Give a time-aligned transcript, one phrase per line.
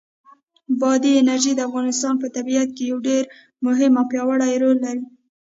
[0.81, 3.23] بادي انرژي د افغانستان په طبیعت کې یو ډېر
[3.65, 5.03] مهم او پیاوړی رول لري.